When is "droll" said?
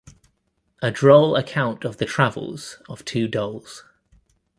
0.89-1.35